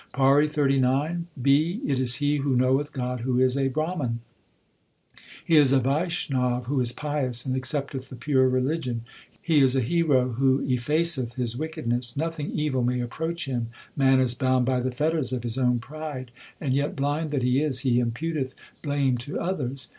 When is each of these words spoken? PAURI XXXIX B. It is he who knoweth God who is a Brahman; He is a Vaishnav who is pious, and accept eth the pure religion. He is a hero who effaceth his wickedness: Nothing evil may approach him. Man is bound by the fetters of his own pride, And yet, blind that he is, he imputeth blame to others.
PAURI 0.13 0.47
XXXIX 0.47 1.25
B. 1.39 1.79
It 1.85 1.99
is 1.99 2.15
he 2.15 2.37
who 2.37 2.55
knoweth 2.55 2.91
God 2.91 3.21
who 3.21 3.39
is 3.39 3.55
a 3.55 3.67
Brahman; 3.67 4.21
He 5.45 5.57
is 5.57 5.71
a 5.71 5.79
Vaishnav 5.79 6.65
who 6.65 6.81
is 6.81 6.91
pious, 6.91 7.45
and 7.45 7.55
accept 7.55 7.93
eth 7.93 8.09
the 8.09 8.15
pure 8.15 8.49
religion. 8.49 9.03
He 9.39 9.59
is 9.59 9.75
a 9.75 9.79
hero 9.81 10.29
who 10.29 10.65
effaceth 10.65 11.35
his 11.35 11.55
wickedness: 11.55 12.17
Nothing 12.17 12.49
evil 12.49 12.81
may 12.83 12.99
approach 12.99 13.45
him. 13.45 13.67
Man 13.95 14.19
is 14.19 14.33
bound 14.33 14.65
by 14.65 14.79
the 14.79 14.89
fetters 14.89 15.31
of 15.33 15.43
his 15.43 15.59
own 15.59 15.77
pride, 15.77 16.31
And 16.59 16.73
yet, 16.73 16.95
blind 16.95 17.29
that 17.29 17.43
he 17.43 17.61
is, 17.61 17.81
he 17.81 18.01
imputeth 18.01 18.55
blame 18.81 19.19
to 19.19 19.39
others. 19.39 19.87